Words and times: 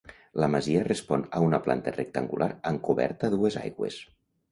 La 0.43 0.47
masia 0.51 0.79
respon 0.85 1.25
a 1.39 1.41
una 1.47 1.59
planta 1.67 1.93
rectangular 1.97 2.47
amb 2.71 2.81
coberta 2.89 3.29
a 3.29 3.35
dues 3.35 3.59
aigües. 3.65 4.01